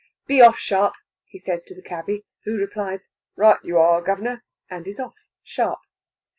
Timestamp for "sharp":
0.57-0.95, 5.43-5.77